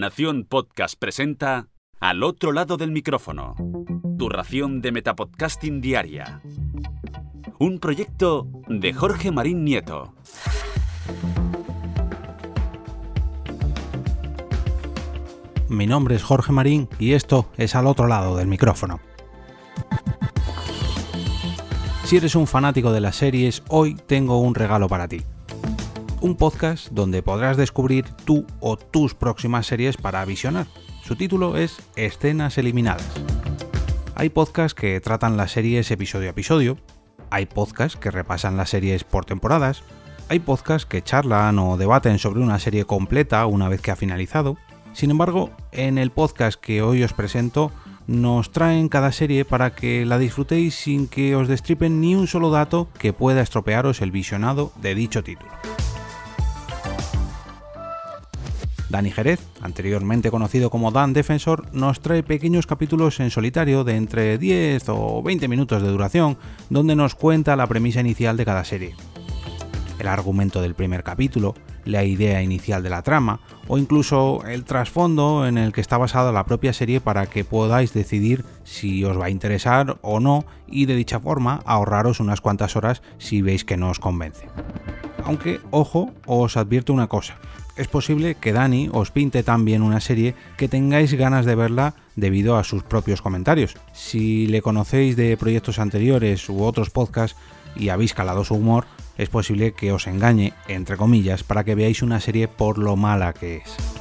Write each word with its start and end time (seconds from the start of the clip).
Nación 0.00 0.46
Podcast 0.48 0.98
presenta 0.98 1.68
Al 2.00 2.22
otro 2.22 2.52
lado 2.52 2.78
del 2.78 2.90
micrófono. 2.90 3.54
Tu 4.18 4.30
ración 4.30 4.80
de 4.80 4.92
Metapodcasting 4.92 5.82
Diaria. 5.82 6.40
Un 7.58 7.78
proyecto 7.80 8.48
de 8.66 8.94
Jorge 8.94 9.30
Marín 9.30 9.62
Nieto. 9.62 10.14
Mi 15.68 15.86
nombre 15.86 16.14
es 16.14 16.22
Jorge 16.22 16.50
Marín 16.50 16.88
y 16.98 17.12
esto 17.12 17.50
es 17.58 17.74
Al 17.74 17.86
otro 17.86 18.06
lado 18.06 18.38
del 18.38 18.48
micrófono. 18.48 19.00
Si 22.04 22.16
eres 22.16 22.34
un 22.36 22.46
fanático 22.46 22.90
de 22.90 23.02
las 23.02 23.16
series, 23.16 23.62
hoy 23.68 23.96
tengo 23.96 24.40
un 24.40 24.54
regalo 24.54 24.88
para 24.88 25.06
ti 25.08 25.22
un 26.20 26.36
podcast 26.36 26.88
donde 26.90 27.22
podrás 27.22 27.56
descubrir 27.56 28.04
tú 28.24 28.46
o 28.60 28.76
tus 28.76 29.14
próximas 29.14 29.66
series 29.66 29.96
para 29.96 30.24
visionar. 30.24 30.66
Su 31.02 31.16
título 31.16 31.56
es 31.56 31.80
Escenas 31.96 32.58
Eliminadas. 32.58 33.08
Hay 34.14 34.28
podcasts 34.28 34.74
que 34.74 35.00
tratan 35.00 35.36
las 35.36 35.52
series 35.52 35.90
episodio 35.90 36.28
a 36.28 36.32
episodio, 36.32 36.76
hay 37.30 37.46
podcasts 37.46 37.98
que 37.98 38.10
repasan 38.10 38.56
las 38.56 38.70
series 38.70 39.04
por 39.04 39.24
temporadas, 39.24 39.82
hay 40.28 40.40
podcasts 40.40 40.86
que 40.86 41.02
charlan 41.02 41.58
o 41.58 41.76
debaten 41.78 42.18
sobre 42.18 42.40
una 42.40 42.58
serie 42.58 42.84
completa 42.84 43.46
una 43.46 43.68
vez 43.68 43.80
que 43.80 43.90
ha 43.90 43.96
finalizado. 43.96 44.58
Sin 44.92 45.10
embargo, 45.10 45.50
en 45.72 45.96
el 45.96 46.10
podcast 46.10 46.60
que 46.60 46.82
hoy 46.82 47.02
os 47.02 47.14
presento, 47.14 47.72
nos 48.06 48.50
traen 48.50 48.88
cada 48.88 49.12
serie 49.12 49.44
para 49.44 49.74
que 49.74 50.04
la 50.04 50.18
disfrutéis 50.18 50.74
sin 50.74 51.08
que 51.08 51.34
os 51.36 51.48
destripen 51.48 52.00
ni 52.00 52.14
un 52.14 52.26
solo 52.26 52.50
dato 52.50 52.88
que 52.98 53.12
pueda 53.12 53.40
estropearos 53.40 54.02
el 54.02 54.10
visionado 54.10 54.72
de 54.82 54.94
dicho 54.94 55.22
título. 55.22 55.50
Dani 58.90 59.12
Jerez, 59.12 59.40
anteriormente 59.60 60.32
conocido 60.32 60.68
como 60.68 60.90
Dan 60.90 61.12
Defensor, 61.12 61.72
nos 61.72 62.00
trae 62.00 62.24
pequeños 62.24 62.66
capítulos 62.66 63.20
en 63.20 63.30
solitario 63.30 63.84
de 63.84 63.96
entre 63.96 64.36
10 64.36 64.88
o 64.88 65.22
20 65.22 65.46
minutos 65.46 65.80
de 65.80 65.88
duración, 65.88 66.36
donde 66.70 66.96
nos 66.96 67.14
cuenta 67.14 67.54
la 67.54 67.68
premisa 67.68 68.00
inicial 68.00 68.36
de 68.36 68.44
cada 68.44 68.64
serie. 68.64 68.96
El 70.00 70.08
argumento 70.08 70.60
del 70.60 70.74
primer 70.74 71.04
capítulo, 71.04 71.54
la 71.84 72.04
idea 72.04 72.42
inicial 72.42 72.82
de 72.82 72.90
la 72.90 73.02
trama 73.02 73.40
o 73.68 73.78
incluso 73.78 74.42
el 74.46 74.64
trasfondo 74.64 75.46
en 75.46 75.56
el 75.56 75.72
que 75.72 75.80
está 75.80 75.96
basada 75.96 76.32
la 76.32 76.44
propia 76.44 76.72
serie 76.72 77.00
para 77.00 77.26
que 77.26 77.44
podáis 77.44 77.94
decidir 77.94 78.44
si 78.64 79.04
os 79.04 79.18
va 79.18 79.26
a 79.26 79.30
interesar 79.30 79.98
o 80.02 80.18
no 80.18 80.44
y 80.66 80.86
de 80.86 80.96
dicha 80.96 81.20
forma 81.20 81.60
ahorraros 81.64 82.18
unas 82.18 82.40
cuantas 82.40 82.76
horas 82.76 83.02
si 83.18 83.40
veis 83.40 83.64
que 83.64 83.76
no 83.76 83.90
os 83.90 84.00
convence. 84.00 84.48
Aunque, 85.24 85.60
ojo, 85.70 86.10
os 86.26 86.56
advierto 86.56 86.92
una 86.92 87.06
cosa, 87.06 87.36
es 87.80 87.88
posible 87.88 88.34
que 88.34 88.52
Dani 88.52 88.90
os 88.92 89.10
pinte 89.10 89.42
tan 89.42 89.64
bien 89.64 89.80
una 89.80 90.00
serie 90.00 90.34
que 90.58 90.68
tengáis 90.68 91.14
ganas 91.14 91.46
de 91.46 91.54
verla 91.54 91.94
debido 92.14 92.58
a 92.58 92.64
sus 92.64 92.82
propios 92.82 93.22
comentarios. 93.22 93.74
Si 93.92 94.46
le 94.48 94.60
conocéis 94.60 95.16
de 95.16 95.34
proyectos 95.38 95.78
anteriores 95.78 96.46
u 96.50 96.62
otros 96.62 96.90
podcasts 96.90 97.38
y 97.74 97.88
habéis 97.88 98.12
calado 98.12 98.44
su 98.44 98.54
humor, 98.54 98.84
es 99.16 99.30
posible 99.30 99.72
que 99.72 99.92
os 99.92 100.06
engañe, 100.06 100.52
entre 100.68 100.98
comillas, 100.98 101.42
para 101.42 101.64
que 101.64 101.74
veáis 101.74 102.02
una 102.02 102.20
serie 102.20 102.48
por 102.48 102.76
lo 102.76 102.96
mala 102.96 103.32
que 103.32 103.56
es. 103.56 103.99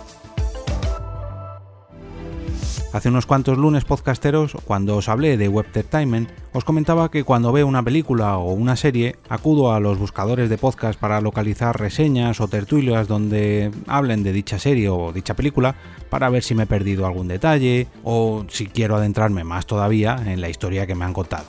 Hace 2.92 3.10
unos 3.10 3.28
cuantos 3.28 3.60
lunes 3.60 3.86
podcasteros, 3.86 4.58
cuando 4.66 4.98
os 4.98 5.10
hablé 5.10 5.38
de 5.38 5.48
Webtertainment, 5.48 6.28
os 6.54 6.64
comentaba 6.64 7.12
que 7.12 7.24
cuando 7.24 7.52
veo 7.52 7.68
una 7.68 7.84
película 7.84 8.40
o 8.40 8.52
una 8.52 8.76
serie, 8.76 9.16
acudo 9.30 9.72
a 9.72 9.80
los 9.80 10.00
buscadores 10.00 10.50
de 10.50 10.58
podcast 10.58 11.00
para 11.00 11.22
localizar 11.22 11.80
reseñas 11.80 12.42
o 12.42 12.48
tertulias 12.48 13.08
donde 13.08 13.70
hablen 13.86 14.24
de 14.24 14.34
dicha 14.34 14.58
serie 14.58 14.90
o 14.90 15.14
dicha 15.14 15.36
película, 15.36 15.76
para 16.10 16.30
ver 16.30 16.42
si 16.42 16.56
me 16.56 16.64
he 16.64 16.66
perdido 16.66 17.06
algún 17.06 17.28
detalle 17.28 17.86
o 18.04 18.46
si 18.50 18.66
quiero 18.66 18.96
adentrarme 18.96 19.44
más 19.44 19.68
todavía 19.68 20.20
en 20.26 20.42
la 20.42 20.50
historia 20.50 20.88
que 20.88 20.96
me 20.96 21.06
han 21.06 21.14
contado. 21.14 21.46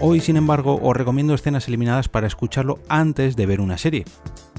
Hoy, 0.00 0.20
sin 0.20 0.36
embargo, 0.36 0.78
os 0.80 0.96
recomiendo 0.96 1.34
escenas 1.34 1.66
eliminadas 1.66 2.08
para 2.08 2.28
escucharlo 2.28 2.78
antes 2.88 3.34
de 3.34 3.46
ver 3.46 3.60
una 3.60 3.78
serie. 3.78 4.04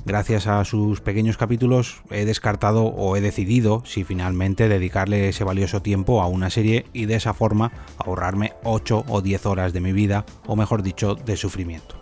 Gracias 0.05 0.47
a 0.47 0.63
sus 0.65 1.01
pequeños 1.01 1.37
capítulos 1.37 2.01
he 2.09 2.25
descartado 2.25 2.85
o 2.85 3.15
he 3.15 3.21
decidido 3.21 3.83
si 3.85 4.03
finalmente 4.03 4.69
dedicarle 4.69 5.29
ese 5.29 5.43
valioso 5.43 5.81
tiempo 5.81 6.21
a 6.21 6.27
una 6.27 6.49
serie 6.49 6.85
y 6.93 7.05
de 7.05 7.15
esa 7.15 7.33
forma 7.33 7.71
ahorrarme 7.97 8.53
8 8.63 9.05
o 9.07 9.21
10 9.21 9.45
horas 9.45 9.73
de 9.73 9.81
mi 9.81 9.91
vida, 9.91 10.25
o 10.47 10.55
mejor 10.55 10.83
dicho, 10.83 11.15
de 11.15 11.37
sufrimiento. 11.37 12.01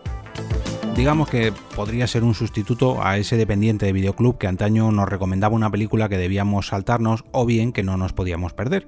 Digamos 0.96 1.30
que 1.30 1.54
podría 1.76 2.08
ser 2.08 2.24
un 2.24 2.34
sustituto 2.34 3.04
a 3.04 3.18
ese 3.18 3.38
dependiente 3.38 3.86
de 3.86 3.94
videoclub 3.94 4.38
que 4.38 4.48
antaño 4.48 4.92
nos 4.92 5.08
recomendaba 5.08 5.56
una 5.56 5.70
película 5.70 6.10
que 6.10 6.18
debíamos 6.18 6.68
saltarnos 6.68 7.24
o 7.32 7.46
bien 7.46 7.72
que 7.72 7.84
no 7.84 7.98
nos 7.98 8.14
podíamos 8.14 8.54
perder. 8.54 8.88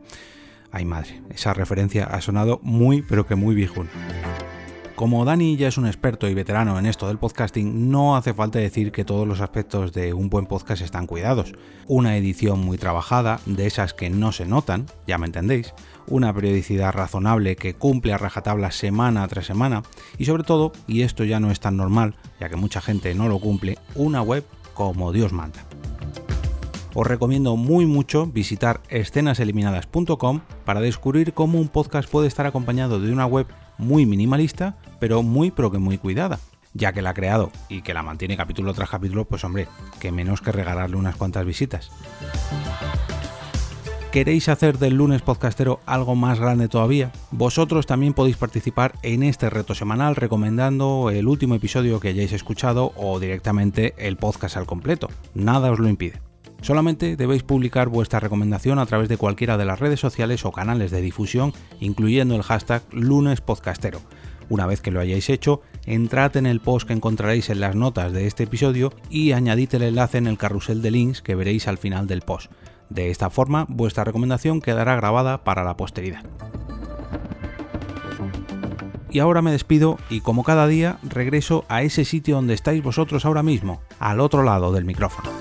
Ay 0.72 0.86
madre, 0.86 1.22
esa 1.30 1.54
referencia 1.54 2.06
ha 2.06 2.22
sonado 2.22 2.60
muy 2.64 3.02
pero 3.04 3.26
que 3.28 3.36
muy 3.36 3.54
viejuna. 3.54 3.90
Como 5.00 5.24
Dani 5.24 5.56
ya 5.56 5.70
es 5.70 5.78
un 5.78 5.88
experto 5.88 6.28
y 6.28 6.34
veterano 6.34 6.78
en 6.78 6.86
esto 6.86 7.08
del 7.08 7.20
podcasting, 7.20 7.90
no 7.90 8.18
hace 8.18 8.34
falta 8.34 8.60
decir 8.60 8.92
que 8.92 9.06
todos 9.06 9.26
los 9.26 9.40
aspectos 9.40 9.94
de 9.94 10.12
un 10.12 10.30
buen 10.30 10.46
podcast 10.46 10.82
están 10.82 11.08
cuidados. 11.08 11.54
Una 11.88 12.18
edición 12.18 12.60
muy 12.60 12.78
trabajada, 12.78 13.40
de 13.46 13.66
esas 13.66 13.94
que 13.94 14.10
no 14.10 14.34
se 14.34 14.46
notan, 14.46 14.88
ya 15.08 15.18
me 15.18 15.28
entendéis, 15.28 15.74
una 16.08 16.34
periodicidad 16.34 16.92
razonable 16.92 17.56
que 17.56 17.76
cumple 17.76 18.12
a 18.12 18.18
rajatabla 18.18 18.72
semana 18.72 19.26
tras 19.30 19.46
semana. 19.46 19.84
Y 20.18 20.26
sobre 20.26 20.44
todo, 20.44 20.74
y 20.86 21.04
esto 21.04 21.24
ya 21.24 21.40
no 21.40 21.50
es 21.50 21.62
tan 21.62 21.78
normal, 21.78 22.16
ya 22.42 22.50
que 22.50 22.58
mucha 22.58 22.82
gente 22.82 23.16
no 23.16 23.30
lo 23.30 23.40
cumple, 23.40 23.78
una 23.96 24.22
web 24.22 24.44
como 24.74 25.14
Dios 25.14 25.32
manda. 25.32 25.64
Os 26.94 27.08
recomiendo 27.08 27.56
muy 27.56 27.86
mucho 27.86 28.26
visitar 28.26 28.82
escenaseliminadas.com 28.90 30.42
para 30.66 30.82
descubrir 30.82 31.34
cómo 31.34 31.58
un 31.62 31.70
podcast 31.70 32.10
puede 32.10 32.28
estar 32.28 32.46
acompañado 32.46 33.00
de 33.00 33.14
una 33.14 33.26
web 33.26 33.48
muy 33.80 34.06
minimalista, 34.06 34.78
pero 35.00 35.24
muy 35.24 35.50
pero 35.50 35.72
que 35.72 35.80
muy 35.80 35.98
cuidada. 35.98 36.40
Ya 36.76 36.94
que 36.94 37.02
la 37.02 37.10
ha 37.10 37.14
creado 37.16 37.52
y 37.68 37.82
que 37.82 37.96
la 37.96 38.04
mantiene 38.04 38.38
capítulo 38.38 38.76
tras 38.76 38.92
capítulo, 38.92 39.26
pues 39.26 39.44
hombre, 39.44 39.68
que 40.00 40.12
menos 40.12 40.42
que 40.42 40.52
regalarle 40.52 40.98
unas 40.98 41.16
cuantas 41.16 41.46
visitas. 41.46 41.90
¿Queréis 44.12 44.50
hacer 44.50 44.80
del 44.80 44.96
lunes 44.96 45.22
podcastero 45.22 45.80
algo 45.86 46.16
más 46.16 46.40
grande 46.40 46.68
todavía? 46.68 47.12
Vosotros 47.30 47.86
también 47.86 48.14
podéis 48.14 48.38
participar 48.38 48.94
en 49.04 49.22
este 49.22 49.52
reto 49.52 49.76
semanal 49.76 50.16
recomendando 50.16 51.12
el 51.12 51.28
último 51.28 51.54
episodio 51.54 52.00
que 52.00 52.08
hayáis 52.08 52.34
escuchado 52.34 52.92
o 52.96 53.20
directamente 53.20 53.94
el 54.00 54.18
podcast 54.18 54.58
al 54.58 54.66
completo. 54.66 55.10
Nada 55.36 55.72
os 55.72 55.78
lo 55.78 55.90
impide. 55.90 56.29
Solamente 56.62 57.16
debéis 57.16 57.44
publicar 57.44 57.90
vuestra 57.90 58.20
recomendación 58.20 58.80
a 58.80 58.86
través 58.86 59.10
de 59.10 59.18
cualquiera 59.18 59.58
de 59.58 59.66
las 59.66 59.80
redes 59.80 60.00
sociales 60.00 60.46
o 60.46 60.52
canales 60.52 60.92
de 60.92 61.02
difusión, 61.02 61.54
incluyendo 61.80 62.36
el 62.36 62.44
hashtag 62.44 62.84
lunespodcastero. 62.92 64.02
Una 64.50 64.66
vez 64.66 64.82
que 64.82 64.92
lo 64.92 65.00
hayáis 65.00 65.30
hecho, 65.30 65.62
entrad 65.86 66.36
en 66.36 66.48
el 66.48 66.60
post 66.60 66.88
que 66.88 66.94
encontraréis 66.94 67.50
en 67.50 67.60
las 67.60 67.76
notas 67.76 68.12
de 68.12 68.28
este 68.28 68.44
episodio 68.44 68.92
y 69.10 69.32
añadid 69.32 69.74
el 69.76 69.84
enlace 69.84 70.18
en 70.18 70.28
el 70.28 70.38
carrusel 70.38 70.82
de 70.82 70.92
links 70.92 71.22
que 71.22 71.36
veréis 71.36 71.68
al 71.68 71.78
final 71.78 72.08
del 72.08 72.22
post. 72.22 72.52
De 72.90 73.12
esta 73.12 73.30
forma, 73.30 73.66
vuestra 73.70 74.04
recomendación 74.04 74.62
quedará 74.62 74.96
grabada 74.96 75.44
para 75.44 75.64
la 75.64 75.78
posteridad. 75.78 76.24
Y 79.12 79.20
ahora 79.20 79.42
me 79.42 79.52
despido 79.52 79.98
y 80.10 80.22
como 80.22 80.44
cada 80.44 80.68
día 80.68 81.00
regreso 81.04 81.66
a 81.68 81.82
ese 81.84 82.06
sitio 82.06 82.36
donde 82.36 82.54
estáis 82.54 82.84
vosotros 82.84 83.26
ahora 83.26 83.44
mismo, 83.44 83.82
al 84.00 84.20
otro 84.20 84.44
lado 84.44 84.72
del 84.72 84.86
micrófono. 84.86 85.39